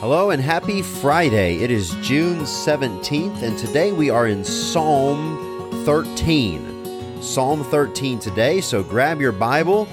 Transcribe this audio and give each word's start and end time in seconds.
Hello 0.00 0.30
and 0.30 0.40
happy 0.40 0.80
Friday. 0.80 1.56
It 1.56 1.70
is 1.70 1.94
June 2.00 2.38
17th, 2.38 3.42
and 3.42 3.58
today 3.58 3.92
we 3.92 4.08
are 4.08 4.26
in 4.26 4.42
Psalm 4.46 5.84
13. 5.84 7.20
Psalm 7.20 7.62
13 7.62 8.18
today, 8.18 8.62
so 8.62 8.82
grab 8.82 9.20
your 9.20 9.30
Bible, 9.30 9.86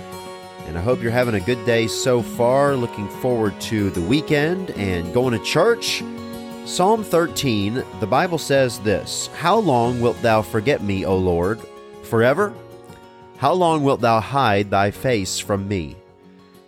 and 0.65 0.78
I 0.78 0.81
hope 0.81 1.01
you're 1.01 1.12
having 1.12 1.35
a 1.35 1.41
good 1.41 1.65
day 1.65 1.88
so 1.88 2.21
far. 2.21 2.78
Looking 2.78 3.09
forward 3.20 3.59
to 3.63 3.89
the 3.89 4.01
weekend 4.01 4.71
and 4.71 5.13
going 5.13 5.38
to 5.38 5.43
church. 5.43 6.01
Psalm 6.63 7.03
13, 7.03 7.83
the 7.99 8.07
Bible 8.07 8.37
says 8.37 8.79
this 8.79 9.27
How 9.35 9.57
long 9.57 9.99
wilt 9.99 10.21
thou 10.21 10.41
forget 10.41 10.81
me, 10.81 11.05
O 11.05 11.17
Lord? 11.17 11.59
Forever? 12.03 12.53
How 13.39 13.51
long 13.51 13.83
wilt 13.83 13.99
thou 13.99 14.21
hide 14.21 14.69
thy 14.69 14.89
face 14.89 15.37
from 15.37 15.67
me? 15.67 15.97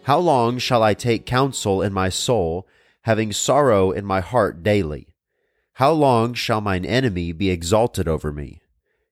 How 0.03 0.19
long 0.19 0.57
shall 0.57 0.83
I 0.83 0.93
take 0.93 1.25
counsel 1.25 1.81
in 1.81 1.93
my 1.93 2.09
soul? 2.09 2.67
Having 3.03 3.31
sorrow 3.31 3.91
in 3.91 4.05
my 4.05 4.19
heart 4.19 4.63
daily. 4.63 5.13
How 5.73 5.91
long 5.91 6.33
shall 6.33 6.61
mine 6.61 6.85
enemy 6.85 7.31
be 7.31 7.49
exalted 7.49 8.07
over 8.07 8.31
me? 8.31 8.61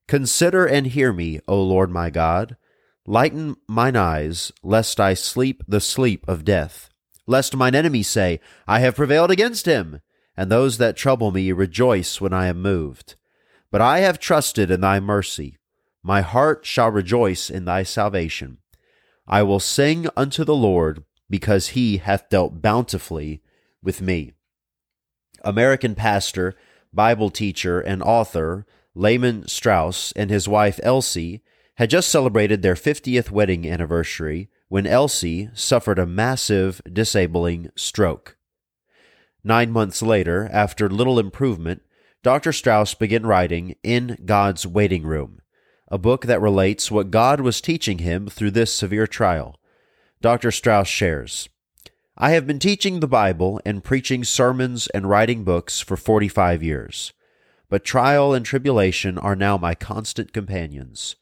Consider 0.08 0.66
and 0.66 0.88
hear 0.88 1.13
me, 1.13 1.40
O 1.48 1.62
Lord 1.62 1.90
my 1.91 2.10
God. 2.10 2.58
Lighten 3.05 3.55
mine 3.68 3.96
eyes, 3.96 4.52
lest 4.63 5.00
I 5.00 5.13
sleep 5.13 5.63
the 5.68 5.80
sleep 5.80 6.27
of 6.27 6.44
death. 6.44 6.90
Lest 7.26 7.55
mine 7.55 7.76
enemy 7.76 8.04
say, 8.04 8.40
I 8.68 8.80
have 8.80 8.96
prevailed 8.96 9.32
against 9.32 9.66
him, 9.66 10.02
and 10.35 10.52
those 10.52 10.77
that 10.77 10.98
trouble 10.98 11.32
me 11.32 11.52
rejoice 11.52 12.20
when 12.20 12.34
I 12.34 12.48
am 12.48 12.62
moved. 12.62 13.16
But 13.72 13.82
I 13.82 13.99
have 13.99 14.20
trusted 14.20 14.72
in 14.72 14.82
thy 14.82 14.99
mercy. 14.99 15.58
My 16.04 16.22
heart 16.22 16.66
shall 16.66 16.90
rejoice 16.90 17.49
in 17.49 17.66
thy 17.66 17.84
salvation. 17.84 18.60
I 19.27 19.44
will 19.44 19.60
sing 19.60 20.08
unto 20.16 20.46
the 20.46 20.55
Lord, 20.55 21.04
because 21.30 21.70
he 21.70 21.98
hath 21.98 22.30
dealt 22.30 22.62
bountifully 22.62 23.41
with 23.88 24.02
me. 24.02 24.34
American 25.46 25.96
pastor, 25.96 26.55
Bible 26.91 27.30
teacher, 27.30 27.80
and 27.80 28.04
author 28.04 28.66
Lehman 28.93 29.48
Strauss 29.48 30.12
and 30.12 30.30
his 30.30 30.46
wife 30.46 30.77
Elsie 30.84 31.41
had 31.77 31.90
just 31.90 32.10
celebrated 32.10 32.62
their 32.62 32.76
50th 32.76 33.32
wedding 33.32 33.65
anniversary 33.65 34.49
when 34.68 34.85
Elsie 34.85 35.49
suffered 35.54 35.99
a 35.99 36.05
massive, 36.05 36.82
disabling 36.91 37.71
stroke. 37.77 38.35
Nine 39.41 39.71
months 39.71 40.02
later, 40.02 40.49
after 40.52 40.90
little 40.90 41.18
improvement, 41.18 41.82
Dr. 42.24 42.52
Strauss 42.52 42.93
began 42.93 43.26
writing 43.26 43.76
In 43.84 44.18
God's 44.26 44.68
Waiting 44.68 45.04
Room, 45.04 45.40
a 45.88 45.98
book 45.98 46.26
that 46.26 46.41
relates 46.41 46.91
what 46.91 47.10
God 47.10 47.40
was 47.40 47.62
teaching 47.62 47.99
him 47.99 48.27
through 48.27 48.52
this 48.52 48.76
severe 48.76 49.08
trial. 49.08 49.62
Dr. 50.20 50.52
Strauss 50.52 50.90
shares 50.90 51.48
I 52.20 52.32
have 52.32 52.48
been 52.48 52.57
teaching 52.57 52.99
the 52.99 53.07
Bible 53.07 53.62
and 53.63 53.84
preaching 53.84 54.23
sermons 54.23 54.87
and 54.87 55.07
writing 55.07 55.43
books 55.43 55.82
for 55.82 55.96
45 55.96 56.63
years, 56.63 57.13
but 57.70 57.85
trial 57.85 58.34
and 58.34 58.43
tribulation 58.43 59.20
are 59.20 59.35
now 59.35 59.55
my 59.55 59.76
constant 59.76 60.34
companions. 60.34 61.15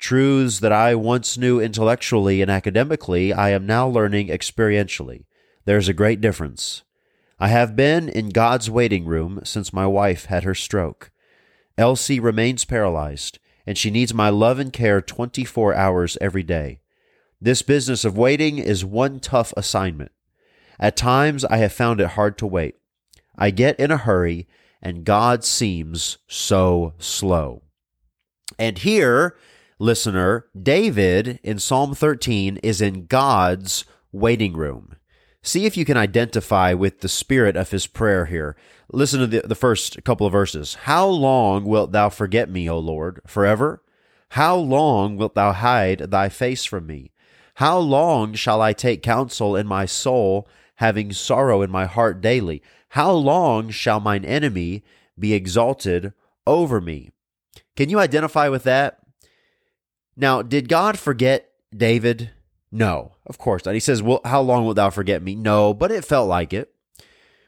Truths 0.00 0.58
that 0.58 0.72
I 0.72 0.96
once 0.96 1.38
knew 1.38 1.60
intellectually 1.60 2.42
and 2.42 2.50
academically, 2.50 3.32
I 3.32 3.50
am 3.50 3.66
now 3.66 3.86
learning 3.86 4.30
experientially. 4.30 5.26
There's 5.64 5.86
a 5.86 5.92
great 5.92 6.20
difference. 6.20 6.82
I 7.38 7.46
have 7.46 7.76
been 7.76 8.08
in 8.08 8.30
God's 8.30 8.68
waiting 8.68 9.04
room 9.04 9.42
since 9.44 9.72
my 9.72 9.86
wife 9.86 10.24
had 10.24 10.42
her 10.42 10.56
stroke. 10.56 11.12
Elsie 11.78 12.18
remains 12.18 12.64
paralyzed, 12.64 13.38
and 13.64 13.78
she 13.78 13.92
needs 13.92 14.12
my 14.12 14.28
love 14.28 14.58
and 14.58 14.72
care 14.72 15.00
24 15.00 15.72
hours 15.72 16.18
every 16.20 16.42
day. 16.42 16.80
This 17.40 17.62
business 17.62 18.04
of 18.04 18.18
waiting 18.18 18.58
is 18.58 18.84
one 18.84 19.20
tough 19.20 19.54
assignment. 19.56 20.10
At 20.78 20.96
times, 20.96 21.44
I 21.44 21.58
have 21.58 21.72
found 21.72 22.00
it 22.00 22.08
hard 22.08 22.38
to 22.38 22.46
wait. 22.46 22.76
I 23.36 23.50
get 23.50 23.78
in 23.78 23.90
a 23.90 23.96
hurry, 23.96 24.48
and 24.80 25.04
God 25.04 25.44
seems 25.44 26.18
so 26.26 26.94
slow. 26.98 27.62
And 28.58 28.78
here, 28.78 29.36
listener, 29.78 30.46
David 30.60 31.38
in 31.42 31.58
Psalm 31.58 31.94
13 31.94 32.58
is 32.58 32.80
in 32.80 33.06
God's 33.06 33.84
waiting 34.12 34.54
room. 34.54 34.96
See 35.42 35.66
if 35.66 35.76
you 35.76 35.84
can 35.84 35.96
identify 35.96 36.72
with 36.72 37.00
the 37.00 37.08
spirit 37.08 37.56
of 37.56 37.70
his 37.70 37.86
prayer 37.86 38.26
here. 38.26 38.56
Listen 38.92 39.20
to 39.20 39.26
the, 39.26 39.40
the 39.40 39.54
first 39.54 40.04
couple 40.04 40.26
of 40.26 40.32
verses. 40.32 40.74
How 40.82 41.06
long 41.06 41.64
wilt 41.64 41.92
thou 41.92 42.10
forget 42.10 42.48
me, 42.48 42.70
O 42.70 42.78
Lord? 42.78 43.20
Forever? 43.26 43.82
How 44.30 44.56
long 44.56 45.16
wilt 45.16 45.34
thou 45.34 45.52
hide 45.52 46.10
thy 46.10 46.28
face 46.28 46.64
from 46.64 46.86
me? 46.86 47.11
How 47.62 47.78
long 47.78 48.34
shall 48.34 48.60
I 48.60 48.72
take 48.72 49.04
counsel 49.04 49.54
in 49.54 49.68
my 49.68 49.86
soul 49.86 50.48
having 50.82 51.12
sorrow 51.12 51.62
in 51.62 51.70
my 51.70 51.86
heart 51.86 52.20
daily. 52.20 52.60
How 52.88 53.12
long 53.12 53.70
shall 53.70 54.00
mine 54.00 54.24
enemy 54.24 54.82
be 55.16 55.32
exalted 55.32 56.12
over 56.44 56.80
me? 56.80 57.12
Can 57.76 57.88
you 57.88 58.00
identify 58.00 58.48
with 58.48 58.64
that? 58.64 58.98
Now, 60.16 60.42
did 60.42 60.68
God 60.68 60.98
forget 60.98 61.52
David? 61.72 62.32
No, 62.72 63.12
of 63.26 63.38
course 63.38 63.64
not. 63.64 63.74
He 63.74 63.80
says, 63.80 64.02
Well, 64.02 64.22
how 64.24 64.40
long 64.40 64.64
wilt 64.64 64.74
thou 64.74 64.90
forget 64.90 65.22
me? 65.22 65.36
No, 65.36 65.72
but 65.72 65.92
it 65.92 66.04
felt 66.04 66.28
like 66.28 66.52
it. 66.52 66.74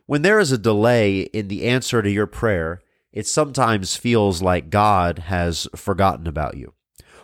When 0.07 0.23
there 0.23 0.39
is 0.39 0.53
a 0.53 0.59
delay 0.59 1.23
in 1.23 1.49
the 1.49 1.65
answer 1.65 2.03
to 2.03 2.11
your 2.11 2.29
prayer, 2.29 2.81
it 3.13 3.27
sometimes 3.27 3.97
feels 3.97 4.41
like 4.41 4.71
God 4.71 5.19
has 5.27 5.67
forgotten 5.75 6.29
about 6.29 6.57
you. 6.57 6.73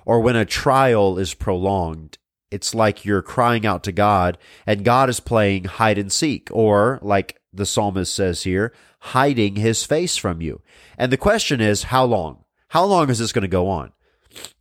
Or 0.04 0.18
when 0.18 0.34
a 0.34 0.44
trial 0.44 1.20
is 1.20 1.34
prolonged, 1.34 2.18
it's 2.50 2.74
like 2.74 3.04
you're 3.04 3.22
crying 3.22 3.64
out 3.64 3.84
to 3.84 3.92
God 3.92 4.38
and 4.66 4.84
God 4.84 5.08
is 5.08 5.20
playing 5.20 5.64
hide 5.64 5.98
and 5.98 6.12
seek, 6.12 6.48
or 6.52 6.98
like 7.02 7.40
the 7.52 7.66
psalmist 7.66 8.14
says 8.14 8.42
here, 8.42 8.72
hiding 9.00 9.56
his 9.56 9.84
face 9.84 10.16
from 10.16 10.40
you. 10.40 10.60
And 10.98 11.10
the 11.12 11.16
question 11.16 11.60
is, 11.60 11.84
how 11.84 12.04
long? 12.04 12.44
How 12.68 12.84
long 12.84 13.10
is 13.10 13.18
this 13.18 13.32
going 13.32 13.42
to 13.42 13.48
go 13.48 13.68
on? 13.68 13.92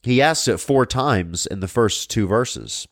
He 0.01 0.21
asks 0.21 0.47
it 0.47 0.59
four 0.59 0.85
times 0.85 1.45
in 1.45 1.59
the 1.59 1.67
first 1.67 2.09
two 2.09 2.27
verses. 2.27 2.87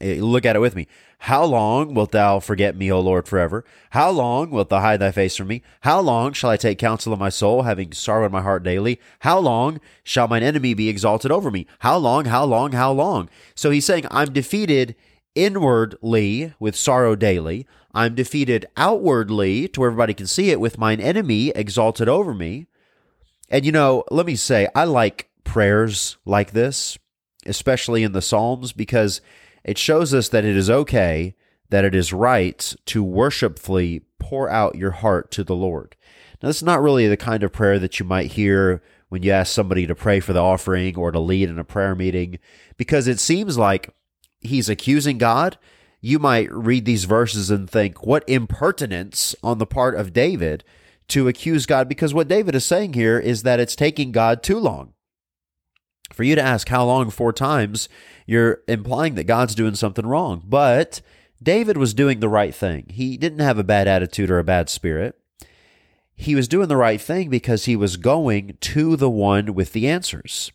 Eh, 0.00 0.18
look 0.20 0.44
at 0.44 0.56
it 0.56 0.60
with 0.60 0.74
me. 0.76 0.86
How 1.22 1.44
long 1.44 1.94
wilt 1.94 2.12
thou 2.12 2.38
forget 2.38 2.76
me, 2.76 2.92
O 2.92 3.00
Lord, 3.00 3.26
forever? 3.26 3.64
How 3.90 4.10
long 4.10 4.50
wilt 4.50 4.68
thou 4.68 4.80
hide 4.80 5.00
thy 5.00 5.10
face 5.10 5.36
from 5.36 5.48
me? 5.48 5.62
How 5.80 6.00
long 6.00 6.32
shall 6.32 6.50
I 6.50 6.56
take 6.56 6.78
counsel 6.78 7.12
of 7.12 7.18
my 7.18 7.28
soul, 7.28 7.62
having 7.62 7.92
sorrow 7.92 8.26
in 8.26 8.32
my 8.32 8.42
heart 8.42 8.62
daily? 8.62 9.00
How 9.20 9.38
long 9.38 9.80
shall 10.04 10.28
mine 10.28 10.42
enemy 10.42 10.74
be 10.74 10.88
exalted 10.88 11.32
over 11.32 11.50
me? 11.50 11.66
How 11.80 11.96
long, 11.96 12.26
how 12.26 12.44
long, 12.44 12.72
how 12.72 12.92
long? 12.92 13.28
So 13.54 13.70
he's 13.70 13.84
saying, 13.84 14.06
I'm 14.10 14.32
defeated 14.32 14.94
inwardly 15.34 16.54
with 16.58 16.76
sorrow 16.76 17.16
daily. 17.16 17.66
I'm 17.94 18.14
defeated 18.14 18.66
outwardly 18.76 19.68
to 19.68 19.80
where 19.80 19.88
everybody 19.90 20.14
can 20.14 20.26
see 20.26 20.50
it 20.50 20.60
with 20.60 20.78
mine 20.78 21.00
enemy 21.00 21.50
exalted 21.50 22.08
over 22.08 22.34
me. 22.34 22.66
And 23.48 23.64
you 23.64 23.72
know, 23.72 24.04
let 24.10 24.26
me 24.26 24.36
say, 24.36 24.68
I 24.74 24.84
like 24.84 25.30
prayers 25.44 26.18
like 26.24 26.52
this, 26.52 26.98
especially 27.46 28.02
in 28.02 28.12
the 28.12 28.22
Psalms, 28.22 28.72
because 28.72 29.20
it 29.68 29.78
shows 29.78 30.14
us 30.14 30.28
that 30.30 30.44
it 30.44 30.56
is 30.56 30.70
okay, 30.70 31.34
that 31.70 31.84
it 31.84 31.94
is 31.94 32.12
right 32.12 32.74
to 32.86 33.04
worshipfully 33.04 34.02
pour 34.18 34.48
out 34.48 34.74
your 34.76 34.92
heart 34.92 35.30
to 35.32 35.44
the 35.44 35.54
Lord. 35.54 35.94
Now, 36.42 36.48
this 36.48 36.56
is 36.56 36.62
not 36.62 36.80
really 36.80 37.06
the 37.06 37.16
kind 37.16 37.42
of 37.42 37.52
prayer 37.52 37.78
that 37.78 38.00
you 38.00 38.06
might 38.06 38.32
hear 38.32 38.82
when 39.08 39.22
you 39.22 39.30
ask 39.30 39.52
somebody 39.52 39.86
to 39.86 39.94
pray 39.94 40.20
for 40.20 40.32
the 40.32 40.42
offering 40.42 40.96
or 40.96 41.10
to 41.10 41.18
lead 41.18 41.48
in 41.48 41.58
a 41.58 41.64
prayer 41.64 41.94
meeting, 41.94 42.38
because 42.76 43.06
it 43.06 43.20
seems 43.20 43.58
like 43.58 43.94
he's 44.40 44.68
accusing 44.68 45.18
God. 45.18 45.58
You 46.00 46.18
might 46.18 46.52
read 46.52 46.84
these 46.84 47.04
verses 47.04 47.50
and 47.50 47.68
think, 47.68 48.06
what 48.06 48.28
impertinence 48.28 49.34
on 49.42 49.58
the 49.58 49.66
part 49.66 49.96
of 49.96 50.12
David 50.12 50.64
to 51.08 51.26
accuse 51.26 51.66
God, 51.66 51.88
because 51.88 52.14
what 52.14 52.28
David 52.28 52.54
is 52.54 52.64
saying 52.64 52.92
here 52.92 53.18
is 53.18 53.42
that 53.42 53.60
it's 53.60 53.74
taking 53.74 54.12
God 54.12 54.42
too 54.42 54.58
long. 54.58 54.92
For 56.12 56.24
you 56.24 56.34
to 56.34 56.42
ask 56.42 56.68
how 56.68 56.84
long 56.84 57.10
four 57.10 57.32
times, 57.32 57.88
you're 58.26 58.62
implying 58.66 59.14
that 59.14 59.24
God's 59.24 59.54
doing 59.54 59.74
something 59.74 60.06
wrong. 60.06 60.42
But 60.44 61.00
David 61.42 61.76
was 61.76 61.94
doing 61.94 62.20
the 62.20 62.28
right 62.28 62.54
thing. 62.54 62.86
He 62.90 63.16
didn't 63.16 63.38
have 63.40 63.58
a 63.58 63.64
bad 63.64 63.86
attitude 63.86 64.30
or 64.30 64.38
a 64.38 64.44
bad 64.44 64.68
spirit. 64.68 65.18
He 66.14 66.34
was 66.34 66.48
doing 66.48 66.68
the 66.68 66.76
right 66.76 67.00
thing 67.00 67.30
because 67.30 67.66
he 67.66 67.76
was 67.76 67.96
going 67.96 68.58
to 68.60 68.96
the 68.96 69.10
one 69.10 69.54
with 69.54 69.72
the 69.72 69.86
answers. 69.86 70.50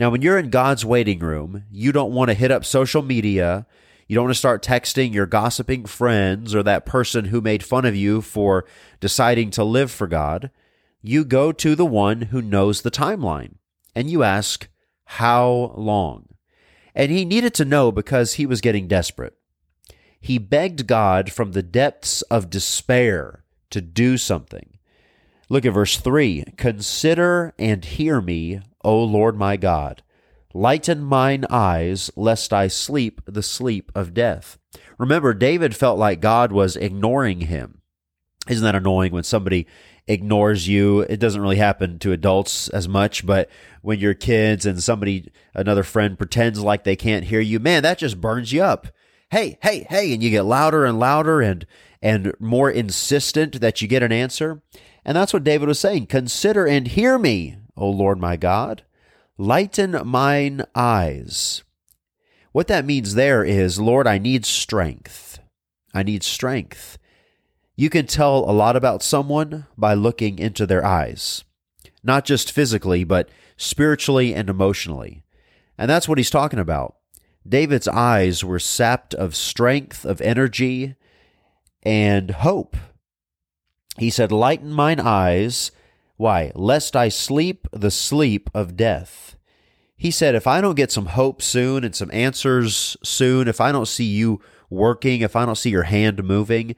Now, 0.00 0.10
when 0.10 0.22
you're 0.22 0.38
in 0.38 0.50
God's 0.50 0.84
waiting 0.84 1.18
room, 1.18 1.64
you 1.70 1.92
don't 1.92 2.12
want 2.12 2.28
to 2.28 2.34
hit 2.34 2.50
up 2.50 2.64
social 2.64 3.02
media. 3.02 3.66
You 4.08 4.14
don't 4.14 4.24
want 4.24 4.34
to 4.34 4.38
start 4.38 4.64
texting 4.64 5.12
your 5.12 5.26
gossiping 5.26 5.84
friends 5.84 6.54
or 6.54 6.62
that 6.62 6.86
person 6.86 7.26
who 7.26 7.40
made 7.40 7.62
fun 7.62 7.84
of 7.84 7.96
you 7.96 8.22
for 8.22 8.64
deciding 9.00 9.50
to 9.52 9.64
live 9.64 9.90
for 9.90 10.06
God. 10.06 10.50
You 11.02 11.24
go 11.24 11.52
to 11.52 11.74
the 11.74 11.86
one 11.86 12.22
who 12.22 12.40
knows 12.40 12.82
the 12.82 12.90
timeline 12.90 13.54
and 13.94 14.10
you 14.10 14.22
ask, 14.22 14.68
how 15.06 15.72
long? 15.76 16.28
And 16.94 17.10
he 17.10 17.24
needed 17.24 17.54
to 17.54 17.64
know 17.64 17.90
because 17.92 18.34
he 18.34 18.46
was 18.46 18.60
getting 18.60 18.88
desperate. 18.88 19.36
He 20.20 20.38
begged 20.38 20.86
God 20.86 21.32
from 21.32 21.52
the 21.52 21.62
depths 21.62 22.22
of 22.22 22.50
despair 22.50 23.44
to 23.70 23.80
do 23.80 24.16
something. 24.16 24.78
Look 25.48 25.64
at 25.64 25.74
verse 25.74 25.98
3 25.98 26.44
Consider 26.56 27.54
and 27.58 27.84
hear 27.84 28.20
me, 28.20 28.60
O 28.82 29.02
Lord 29.02 29.36
my 29.36 29.56
God. 29.56 30.02
Lighten 30.52 31.02
mine 31.02 31.44
eyes, 31.50 32.10
lest 32.16 32.52
I 32.52 32.66
sleep 32.68 33.20
the 33.26 33.42
sleep 33.42 33.92
of 33.94 34.14
death. 34.14 34.58
Remember, 34.98 35.34
David 35.34 35.76
felt 35.76 35.98
like 35.98 36.20
God 36.20 36.50
was 36.50 36.76
ignoring 36.76 37.42
him. 37.42 37.82
Isn't 38.48 38.64
that 38.64 38.74
annoying 38.74 39.12
when 39.12 39.24
somebody 39.24 39.66
ignores 40.06 40.68
you? 40.68 41.00
It 41.00 41.18
doesn't 41.18 41.40
really 41.40 41.56
happen 41.56 41.98
to 42.00 42.12
adults 42.12 42.68
as 42.68 42.88
much, 42.88 43.26
but 43.26 43.48
when 43.82 43.98
you're 43.98 44.14
kids 44.14 44.66
and 44.66 44.82
somebody, 44.82 45.30
another 45.54 45.82
friend 45.82 46.18
pretends 46.18 46.60
like 46.60 46.84
they 46.84 46.96
can't 46.96 47.24
hear 47.24 47.40
you, 47.40 47.58
man, 47.58 47.82
that 47.82 47.98
just 47.98 48.20
burns 48.20 48.52
you 48.52 48.62
up. 48.62 48.88
Hey, 49.30 49.58
hey, 49.62 49.86
hey, 49.88 50.12
and 50.12 50.22
you 50.22 50.30
get 50.30 50.42
louder 50.42 50.84
and 50.84 50.98
louder 50.98 51.40
and 51.40 51.66
and 52.02 52.32
more 52.38 52.70
insistent 52.70 53.60
that 53.60 53.82
you 53.82 53.88
get 53.88 54.02
an 54.02 54.12
answer. 54.12 54.62
And 55.04 55.16
that's 55.16 55.32
what 55.32 55.44
David 55.44 55.66
was 55.66 55.80
saying. 55.80 56.06
Consider 56.06 56.66
and 56.66 56.86
hear 56.86 57.18
me, 57.18 57.56
O 57.76 57.88
Lord 57.88 58.20
my 58.20 58.36
God. 58.36 58.84
Lighten 59.38 60.00
mine 60.06 60.62
eyes. 60.74 61.64
What 62.52 62.68
that 62.68 62.86
means 62.86 63.14
there 63.14 63.44
is, 63.44 63.80
Lord, 63.80 64.06
I 64.06 64.18
need 64.18 64.46
strength. 64.46 65.40
I 65.92 66.02
need 66.02 66.22
strength. 66.22 66.98
You 67.76 67.90
can 67.90 68.06
tell 68.06 68.38
a 68.38 68.52
lot 68.52 68.74
about 68.74 69.02
someone 69.02 69.66
by 69.76 69.92
looking 69.92 70.38
into 70.38 70.66
their 70.66 70.84
eyes, 70.84 71.44
not 72.02 72.24
just 72.24 72.50
physically, 72.50 73.04
but 73.04 73.28
spiritually 73.58 74.34
and 74.34 74.48
emotionally. 74.48 75.24
And 75.76 75.90
that's 75.90 76.08
what 76.08 76.16
he's 76.16 76.30
talking 76.30 76.58
about. 76.58 76.96
David's 77.46 77.86
eyes 77.86 78.42
were 78.42 78.58
sapped 78.58 79.12
of 79.14 79.36
strength, 79.36 80.06
of 80.06 80.22
energy, 80.22 80.96
and 81.82 82.30
hope. 82.30 82.78
He 83.98 84.08
said, 84.08 84.32
Lighten 84.32 84.72
mine 84.72 84.98
eyes. 84.98 85.70
Why? 86.16 86.52
Lest 86.54 86.96
I 86.96 87.10
sleep 87.10 87.68
the 87.72 87.90
sleep 87.90 88.48
of 88.54 88.76
death. 88.76 89.36
He 89.96 90.10
said, 90.10 90.34
If 90.34 90.46
I 90.46 90.62
don't 90.62 90.76
get 90.76 90.90
some 90.90 91.06
hope 91.06 91.42
soon 91.42 91.84
and 91.84 91.94
some 91.94 92.10
answers 92.12 92.96
soon, 93.02 93.48
if 93.48 93.60
I 93.60 93.70
don't 93.70 93.86
see 93.86 94.04
you 94.04 94.40
working, 94.70 95.20
if 95.20 95.36
I 95.36 95.44
don't 95.44 95.56
see 95.56 95.70
your 95.70 95.84
hand 95.84 96.24
moving, 96.24 96.74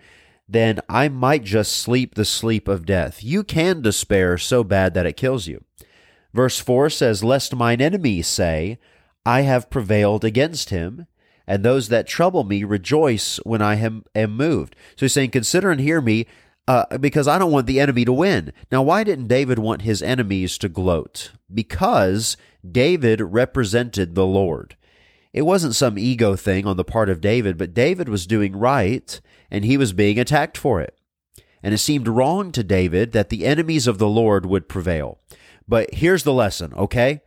then 0.48 0.80
I 0.88 1.08
might 1.08 1.44
just 1.44 1.72
sleep 1.72 2.14
the 2.14 2.24
sleep 2.24 2.68
of 2.68 2.86
death. 2.86 3.22
You 3.22 3.44
can 3.44 3.82
despair 3.82 4.38
so 4.38 4.64
bad 4.64 4.94
that 4.94 5.06
it 5.06 5.16
kills 5.16 5.46
you. 5.46 5.62
Verse 6.32 6.58
4 6.58 6.88
says, 6.90 7.22
Lest 7.22 7.54
mine 7.54 7.80
enemies 7.80 8.26
say, 8.26 8.78
I 9.26 9.42
have 9.42 9.70
prevailed 9.70 10.24
against 10.24 10.70
him, 10.70 11.06
and 11.46 11.62
those 11.62 11.88
that 11.88 12.06
trouble 12.06 12.44
me 12.44 12.64
rejoice 12.64 13.36
when 13.44 13.60
I 13.60 13.76
am, 13.76 14.04
am 14.14 14.36
moved. 14.36 14.74
So 14.96 15.04
he's 15.04 15.12
saying, 15.12 15.30
Consider 15.30 15.70
and 15.70 15.80
hear 15.80 16.00
me, 16.00 16.26
uh, 16.66 16.98
because 16.98 17.28
I 17.28 17.38
don't 17.38 17.52
want 17.52 17.66
the 17.66 17.80
enemy 17.80 18.04
to 18.06 18.12
win. 18.12 18.52
Now, 18.72 18.82
why 18.82 19.04
didn't 19.04 19.28
David 19.28 19.58
want 19.58 19.82
his 19.82 20.02
enemies 20.02 20.56
to 20.58 20.68
gloat? 20.68 21.32
Because 21.52 22.36
David 22.70 23.20
represented 23.20 24.14
the 24.14 24.26
Lord. 24.26 24.76
It 25.32 25.42
wasn't 25.42 25.74
some 25.74 25.98
ego 25.98 26.36
thing 26.36 26.66
on 26.66 26.76
the 26.76 26.84
part 26.84 27.10
of 27.10 27.20
David, 27.20 27.58
but 27.58 27.74
David 27.74 28.08
was 28.08 28.26
doing 28.26 28.56
right 28.56 29.20
and 29.50 29.64
he 29.64 29.76
was 29.76 29.92
being 29.92 30.18
attacked 30.18 30.56
for 30.56 30.80
it. 30.80 30.98
And 31.62 31.74
it 31.74 31.78
seemed 31.78 32.08
wrong 32.08 32.52
to 32.52 32.62
David 32.62 33.12
that 33.12 33.30
the 33.30 33.44
enemies 33.44 33.86
of 33.86 33.98
the 33.98 34.08
Lord 34.08 34.46
would 34.46 34.68
prevail. 34.68 35.18
But 35.66 35.94
here's 35.94 36.22
the 36.22 36.32
lesson, 36.32 36.72
okay? 36.74 37.22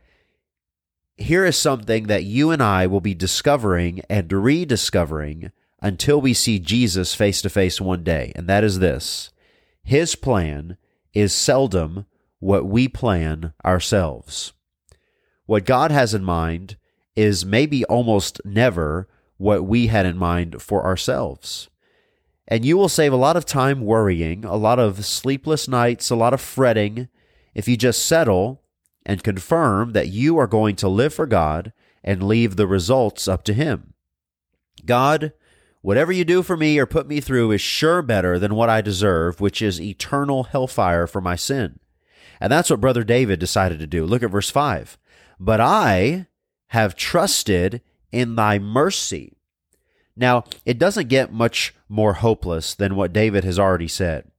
Here 1.17 1.45
is 1.45 1.57
something 1.57 2.07
that 2.07 2.23
you 2.23 2.49
and 2.49 2.63
I 2.63 2.87
will 2.87 3.01
be 3.01 3.13
discovering 3.13 4.01
and 4.09 4.31
rediscovering 4.31 5.51
until 5.81 6.21
we 6.21 6.33
see 6.33 6.59
Jesus 6.59 7.13
face 7.13 7.41
to 7.41 7.49
face 7.49 7.81
one 7.81 8.03
day, 8.03 8.31
and 8.35 8.47
that 8.47 8.63
is 8.63 8.79
this 8.79 9.31
His 9.83 10.15
plan 10.15 10.77
is 11.13 11.33
seldom 11.33 12.05
what 12.39 12.65
we 12.65 12.87
plan 12.87 13.53
ourselves. 13.65 14.53
What 15.45 15.65
God 15.65 15.91
has 15.91 16.13
in 16.13 16.23
mind 16.23 16.77
is 17.15 17.45
maybe 17.45 17.83
almost 17.85 18.39
never 18.45 19.07
what 19.37 19.65
we 19.65 19.87
had 19.87 20.05
in 20.05 20.17
mind 20.17 20.61
for 20.61 20.85
ourselves. 20.85 21.69
And 22.47 22.65
you 22.65 22.77
will 22.77 22.89
save 22.89 23.13
a 23.13 23.17
lot 23.17 23.37
of 23.37 23.45
time 23.45 23.81
worrying, 23.81 24.43
a 24.43 24.55
lot 24.55 24.79
of 24.79 25.05
sleepless 25.05 25.67
nights, 25.67 26.09
a 26.09 26.15
lot 26.15 26.33
of 26.33 26.41
fretting, 26.41 27.07
if 27.53 27.67
you 27.67 27.77
just 27.77 28.05
settle 28.05 28.61
and 29.05 29.23
confirm 29.23 29.93
that 29.93 30.09
you 30.09 30.37
are 30.37 30.47
going 30.47 30.75
to 30.77 30.87
live 30.87 31.13
for 31.13 31.25
God 31.25 31.73
and 32.03 32.23
leave 32.23 32.55
the 32.55 32.67
results 32.67 33.27
up 33.27 33.43
to 33.43 33.53
Him. 33.53 33.93
God 34.85 35.33
Whatever 35.81 36.11
you 36.11 36.23
do 36.23 36.43
for 36.43 36.55
me 36.55 36.77
or 36.77 36.85
put 36.85 37.07
me 37.07 37.19
through 37.19 37.51
is 37.51 37.61
sure 37.61 38.03
better 38.03 38.37
than 38.37 38.53
what 38.53 38.69
I 38.69 38.81
deserve, 38.81 39.41
which 39.41 39.63
is 39.63 39.81
eternal 39.81 40.43
hellfire 40.43 41.07
for 41.07 41.21
my 41.21 41.35
sin. 41.35 41.79
And 42.39 42.51
that's 42.51 42.69
what 42.69 42.81
Brother 42.81 43.03
David 43.03 43.39
decided 43.39 43.79
to 43.79 43.87
do. 43.87 44.05
Look 44.05 44.21
at 44.21 44.29
verse 44.29 44.51
5. 44.51 44.97
But 45.39 45.59
I 45.59 46.27
have 46.67 46.95
trusted 46.95 47.81
in 48.11 48.35
thy 48.35 48.59
mercy. 48.59 49.39
Now, 50.21 50.45
it 50.65 50.77
doesn't 50.79 51.09
get 51.09 51.33
much 51.33 51.73
more 51.89 52.13
hopeless 52.13 52.73
than 52.75 52.95
what 52.95 53.11
David 53.11 53.43
has 53.43 53.59
already 53.59 53.89
said. 53.89 54.31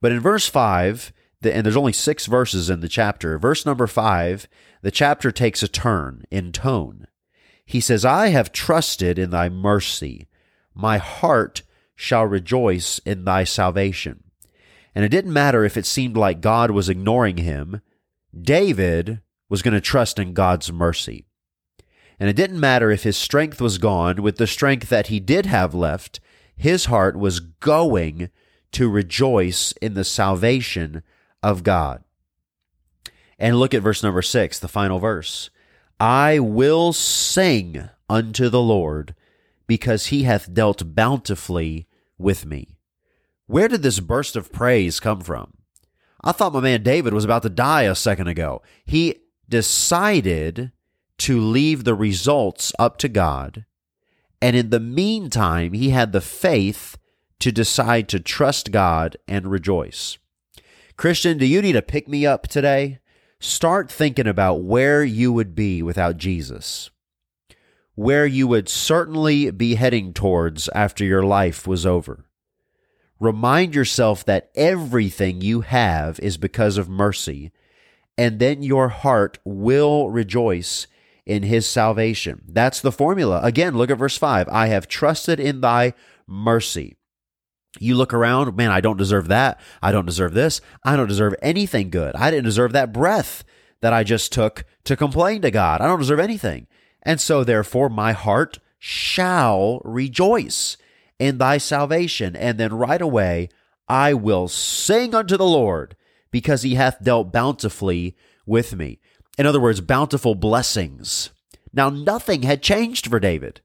But 0.00 0.12
in 0.12 0.20
verse 0.20 0.46
5, 0.46 1.12
and 1.42 1.64
there's 1.64 1.76
only 1.76 1.92
six 1.92 2.26
verses 2.26 2.68
in 2.68 2.80
the 2.80 2.88
chapter, 2.88 3.38
verse 3.38 3.64
number 3.64 3.86
5, 3.86 4.48
the 4.82 4.90
chapter 4.90 5.30
takes 5.30 5.62
a 5.62 5.68
turn 5.68 6.24
in 6.30 6.52
tone. 6.52 7.06
He 7.64 7.80
says, 7.80 8.04
I 8.04 8.28
have 8.28 8.52
trusted 8.52 9.18
in 9.18 9.30
thy 9.30 9.48
mercy 9.48 10.28
my 10.74 10.98
heart 10.98 11.62
shall 11.94 12.24
rejoice 12.24 12.98
in 13.00 13.24
thy 13.24 13.44
salvation. 13.44 14.24
And 14.94 15.04
it 15.04 15.10
didn't 15.10 15.32
matter 15.32 15.64
if 15.64 15.76
it 15.76 15.86
seemed 15.86 16.16
like 16.16 16.40
God 16.40 16.70
was 16.70 16.88
ignoring 16.88 17.38
him, 17.38 17.80
David 18.38 19.20
was 19.48 19.62
going 19.62 19.74
to 19.74 19.80
trust 19.80 20.18
in 20.18 20.34
God's 20.34 20.72
mercy. 20.72 21.26
And 22.18 22.28
it 22.28 22.36
didn't 22.36 22.60
matter 22.60 22.90
if 22.90 23.02
his 23.02 23.16
strength 23.16 23.60
was 23.60 23.78
gone, 23.78 24.22
with 24.22 24.36
the 24.36 24.46
strength 24.46 24.88
that 24.88 25.08
he 25.08 25.20
did 25.20 25.46
have 25.46 25.74
left, 25.74 26.20
his 26.56 26.86
heart 26.86 27.16
was 27.16 27.40
going 27.40 28.30
to 28.72 28.88
rejoice 28.88 29.72
in 29.80 29.94
the 29.94 30.04
salvation 30.04 31.02
of 31.42 31.62
God. 31.62 32.04
And 33.38 33.58
look 33.58 33.74
at 33.74 33.82
verse 33.82 34.02
number 34.02 34.22
six, 34.22 34.58
the 34.58 34.68
final 34.68 34.98
verse. 34.98 35.50
I 35.98 36.38
will 36.38 36.92
sing 36.92 37.88
unto 38.08 38.48
the 38.48 38.62
Lord 38.62 39.14
because 39.66 40.06
he 40.06 40.24
hath 40.24 40.52
dealt 40.52 40.94
bountifully 40.94 41.86
with 42.18 42.46
me. 42.46 42.76
Where 43.46 43.68
did 43.68 43.82
this 43.82 44.00
burst 44.00 44.36
of 44.36 44.52
praise 44.52 45.00
come 45.00 45.20
from? 45.20 45.54
I 46.22 46.32
thought 46.32 46.54
my 46.54 46.60
man 46.60 46.82
David 46.82 47.12
was 47.12 47.24
about 47.24 47.42
to 47.42 47.50
die 47.50 47.82
a 47.82 47.94
second 47.94 48.28
ago. 48.28 48.62
He 48.84 49.16
decided 49.48 50.72
to 51.18 51.40
leave 51.40 51.84
the 51.84 51.94
results 51.94 52.72
up 52.78 52.98
to 52.98 53.08
God. 53.08 53.64
And 54.42 54.56
in 54.56 54.70
the 54.70 54.80
meantime, 54.80 55.72
he 55.72 55.90
had 55.90 56.12
the 56.12 56.20
faith 56.20 56.98
to 57.40 57.52
decide 57.52 58.08
to 58.08 58.20
trust 58.20 58.72
God 58.72 59.16
and 59.26 59.50
rejoice. 59.50 60.18
Christian, 60.96 61.38
do 61.38 61.46
you 61.46 61.62
need 61.62 61.76
a 61.76 61.82
pick 61.82 62.08
me 62.08 62.26
up 62.26 62.48
today? 62.48 63.00
Start 63.40 63.90
thinking 63.90 64.26
about 64.26 64.62
where 64.62 65.02
you 65.04 65.32
would 65.32 65.54
be 65.54 65.82
without 65.82 66.16
Jesus 66.16 66.90
where 67.94 68.26
you 68.26 68.48
would 68.48 68.68
certainly 68.68 69.50
be 69.50 69.76
heading 69.76 70.12
towards 70.12 70.68
after 70.70 71.04
your 71.04 71.22
life 71.22 71.66
was 71.66 71.86
over. 71.86 72.24
Remind 73.20 73.74
yourself 73.74 74.24
that 74.24 74.50
everything 74.54 75.40
you 75.40 75.60
have 75.60 76.18
is 76.20 76.36
because 76.36 76.76
of 76.76 76.88
mercy, 76.88 77.52
and 78.18 78.38
then 78.40 78.62
your 78.62 78.88
heart 78.88 79.38
will 79.44 80.10
rejoice 80.10 80.86
in 81.26 81.42
his 81.42 81.66
salvation. 81.66 82.42
That's 82.46 82.80
the 82.80 82.92
formula. 82.92 83.40
Again, 83.42 83.76
look 83.76 83.90
at 83.90 83.98
verse 83.98 84.16
5. 84.16 84.48
I 84.48 84.66
have 84.68 84.88
trusted 84.88 85.40
in 85.40 85.60
thy 85.60 85.94
mercy. 86.26 86.96
You 87.80 87.96
look 87.96 88.14
around, 88.14 88.56
man, 88.56 88.70
I 88.70 88.80
don't 88.80 88.98
deserve 88.98 89.28
that. 89.28 89.60
I 89.82 89.90
don't 89.90 90.06
deserve 90.06 90.34
this. 90.34 90.60
I 90.84 90.96
don't 90.96 91.08
deserve 91.08 91.34
anything 91.42 91.90
good. 91.90 92.14
I 92.14 92.30
didn't 92.30 92.44
deserve 92.44 92.72
that 92.72 92.92
breath 92.92 93.44
that 93.80 93.92
I 93.92 94.04
just 94.04 94.32
took 94.32 94.64
to 94.84 94.96
complain 94.96 95.42
to 95.42 95.50
God. 95.50 95.80
I 95.80 95.86
don't 95.86 95.98
deserve 95.98 96.20
anything. 96.20 96.66
And 97.02 97.20
so, 97.20 97.42
therefore, 97.42 97.88
my 97.88 98.12
heart 98.12 98.58
shall 98.78 99.80
rejoice 99.84 100.76
in 101.18 101.38
thy 101.38 101.58
salvation. 101.58 102.36
And 102.36 102.58
then 102.58 102.72
right 102.72 103.02
away, 103.02 103.48
I 103.88 104.14
will 104.14 104.48
sing 104.48 105.14
unto 105.14 105.36
the 105.36 105.44
Lord 105.44 105.96
because 106.30 106.62
he 106.62 106.74
hath 106.74 107.02
dealt 107.02 107.32
bountifully 107.32 108.16
with 108.46 108.74
me. 108.74 109.00
In 109.36 109.46
other 109.46 109.60
words, 109.60 109.80
bountiful 109.80 110.34
blessings. 110.34 111.30
Now, 111.72 111.90
nothing 111.90 112.42
had 112.42 112.62
changed 112.62 113.08
for 113.08 113.18
David. 113.18 113.60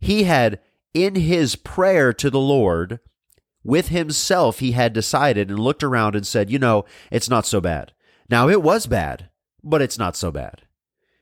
He 0.00 0.24
had, 0.24 0.60
in 0.92 1.14
his 1.14 1.56
prayer 1.56 2.12
to 2.14 2.28
the 2.28 2.40
Lord, 2.40 2.98
with 3.62 3.88
himself, 3.88 4.58
he 4.58 4.72
had 4.72 4.92
decided 4.92 5.48
and 5.48 5.58
looked 5.58 5.82
around 5.82 6.16
and 6.16 6.26
said, 6.26 6.50
You 6.50 6.58
know, 6.58 6.84
it's 7.10 7.30
not 7.30 7.46
so 7.46 7.60
bad. 7.60 7.92
Now, 8.28 8.48
it 8.48 8.62
was 8.62 8.86
bad, 8.86 9.28
but 9.62 9.82
it's 9.82 9.98
not 9.98 10.16
so 10.16 10.30
bad. 10.30 10.62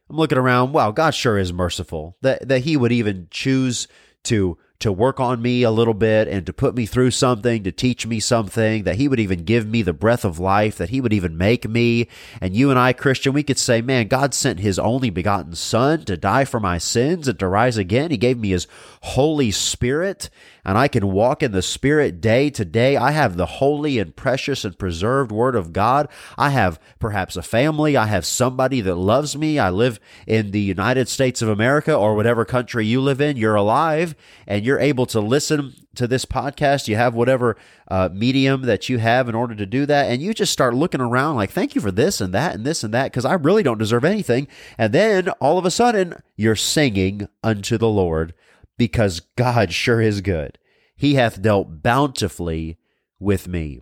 I'm 0.08 0.16
looking 0.16 0.38
around. 0.38 0.72
Wow, 0.72 0.90
God 0.90 1.14
sure 1.14 1.38
is 1.38 1.52
merciful 1.52 2.16
that 2.20 2.48
that 2.48 2.60
He 2.60 2.76
would 2.76 2.92
even 2.92 3.28
choose 3.30 3.88
to 4.24 4.58
to 4.80 4.92
work 4.92 5.20
on 5.20 5.40
me 5.40 5.62
a 5.62 5.70
little 5.70 5.94
bit 5.94 6.28
and 6.28 6.44
to 6.46 6.52
put 6.52 6.74
me 6.74 6.84
through 6.84 7.10
something, 7.10 7.62
to 7.62 7.72
teach 7.72 8.06
me 8.06 8.20
something, 8.20 8.84
that 8.84 8.96
He 8.96 9.08
would 9.08 9.20
even 9.20 9.44
give 9.44 9.66
me 9.66 9.82
the 9.82 9.92
breath 9.92 10.24
of 10.24 10.38
life, 10.38 10.76
that 10.76 10.90
He 10.90 11.00
would 11.00 11.12
even 11.12 11.38
make 11.38 11.68
me. 11.68 12.08
And 12.40 12.54
you 12.54 12.70
and 12.70 12.78
I, 12.78 12.92
Christian, 12.92 13.32
we 13.32 13.42
could 13.42 13.58
say, 13.58 13.80
man, 13.80 14.08
God 14.08 14.34
sent 14.34 14.60
His 14.60 14.78
only 14.78 15.10
begotten 15.10 15.54
Son 15.54 16.04
to 16.04 16.16
die 16.16 16.44
for 16.44 16.60
my 16.60 16.78
sins 16.78 17.28
and 17.28 17.38
to 17.38 17.48
rise 17.48 17.76
again. 17.76 18.10
He 18.10 18.16
gave 18.16 18.38
me 18.38 18.50
His 18.50 18.66
Holy 19.02 19.50
Spirit. 19.50 20.28
And 20.64 20.78
I 20.78 20.88
can 20.88 21.12
walk 21.12 21.42
in 21.42 21.52
the 21.52 21.62
Spirit 21.62 22.20
day 22.20 22.50
to 22.50 22.64
day. 22.64 22.96
I 22.96 23.10
have 23.10 23.36
the 23.36 23.46
holy 23.46 23.98
and 23.98 24.14
precious 24.14 24.64
and 24.64 24.78
preserved 24.78 25.30
Word 25.30 25.56
of 25.56 25.72
God. 25.72 26.08
I 26.38 26.50
have 26.50 26.80
perhaps 26.98 27.36
a 27.36 27.42
family. 27.42 27.96
I 27.96 28.06
have 28.06 28.24
somebody 28.24 28.80
that 28.80 28.96
loves 28.96 29.36
me. 29.36 29.58
I 29.58 29.70
live 29.70 30.00
in 30.26 30.50
the 30.50 30.60
United 30.60 31.08
States 31.08 31.42
of 31.42 31.48
America 31.48 31.94
or 31.94 32.14
whatever 32.14 32.44
country 32.44 32.86
you 32.86 33.00
live 33.00 33.20
in. 33.20 33.36
You're 33.36 33.54
alive 33.54 34.14
and 34.46 34.64
you're 34.64 34.78
able 34.78 35.06
to 35.06 35.20
listen 35.20 35.74
to 35.94 36.06
this 36.06 36.24
podcast. 36.24 36.88
You 36.88 36.96
have 36.96 37.14
whatever 37.14 37.56
uh, 37.88 38.08
medium 38.12 38.62
that 38.62 38.88
you 38.88 38.98
have 38.98 39.28
in 39.28 39.34
order 39.34 39.54
to 39.54 39.66
do 39.66 39.86
that. 39.86 40.10
And 40.10 40.22
you 40.22 40.34
just 40.34 40.52
start 40.52 40.74
looking 40.74 41.00
around 41.00 41.36
like, 41.36 41.50
thank 41.50 41.74
you 41.74 41.80
for 41.80 41.92
this 41.92 42.20
and 42.20 42.32
that 42.34 42.54
and 42.54 42.64
this 42.64 42.82
and 42.82 42.92
that 42.94 43.12
because 43.12 43.24
I 43.24 43.34
really 43.34 43.62
don't 43.62 43.78
deserve 43.78 44.04
anything. 44.04 44.48
And 44.78 44.92
then 44.92 45.28
all 45.40 45.58
of 45.58 45.64
a 45.64 45.70
sudden, 45.70 46.14
you're 46.36 46.56
singing 46.56 47.28
unto 47.42 47.78
the 47.78 47.88
Lord 47.88 48.34
because 48.76 49.20
God 49.36 49.72
sure 49.72 50.00
is 50.00 50.20
good. 50.20 50.58
He 50.96 51.14
hath 51.14 51.42
dealt 51.42 51.82
bountifully 51.82 52.78
with 53.18 53.48
me. 53.48 53.80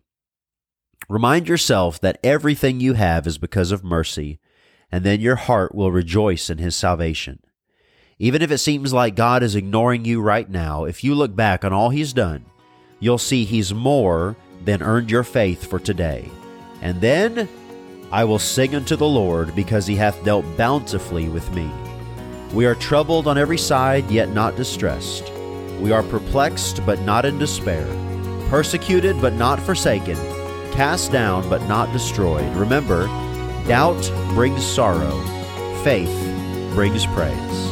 Remind 1.08 1.48
yourself 1.48 2.00
that 2.00 2.18
everything 2.22 2.80
you 2.80 2.94
have 2.94 3.26
is 3.26 3.38
because 3.38 3.72
of 3.72 3.84
mercy, 3.84 4.38
and 4.90 5.04
then 5.04 5.20
your 5.20 5.36
heart 5.36 5.74
will 5.74 5.92
rejoice 5.92 6.48
in 6.48 6.58
his 6.58 6.76
salvation. 6.76 7.40
Even 8.18 8.40
if 8.40 8.50
it 8.50 8.58
seems 8.58 8.92
like 8.92 9.16
God 9.16 9.42
is 9.42 9.56
ignoring 9.56 10.04
you 10.04 10.20
right 10.20 10.48
now, 10.48 10.84
if 10.84 11.02
you 11.02 11.14
look 11.14 11.34
back 11.34 11.64
on 11.64 11.72
all 11.72 11.90
he's 11.90 12.12
done, 12.12 12.44
you'll 13.00 13.18
see 13.18 13.44
he's 13.44 13.74
more 13.74 14.36
than 14.64 14.82
earned 14.82 15.10
your 15.10 15.24
faith 15.24 15.68
for 15.68 15.80
today. 15.80 16.30
And 16.80 17.00
then 17.00 17.48
I 18.12 18.24
will 18.24 18.38
sing 18.38 18.74
unto 18.74 18.94
the 18.94 19.06
Lord 19.06 19.56
because 19.56 19.86
he 19.86 19.96
hath 19.96 20.22
dealt 20.24 20.44
bountifully 20.56 21.28
with 21.28 21.50
me. 21.52 21.68
We 22.52 22.66
are 22.66 22.74
troubled 22.74 23.26
on 23.26 23.38
every 23.38 23.56
side, 23.56 24.10
yet 24.10 24.28
not 24.28 24.56
distressed. 24.56 25.32
We 25.80 25.90
are 25.90 26.02
perplexed, 26.02 26.84
but 26.84 27.00
not 27.00 27.24
in 27.24 27.38
despair. 27.38 27.86
Persecuted, 28.50 29.20
but 29.22 29.32
not 29.32 29.58
forsaken. 29.58 30.16
Cast 30.72 31.10
down, 31.10 31.48
but 31.48 31.66
not 31.66 31.90
destroyed. 31.94 32.54
Remember, 32.54 33.06
doubt 33.66 34.02
brings 34.34 34.62
sorrow, 34.64 35.18
faith 35.82 36.12
brings 36.74 37.06
praise. 37.06 37.71